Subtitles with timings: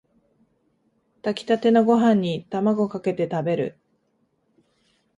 [1.21, 3.77] 炊きたてのご飯にタマゴかけて食べる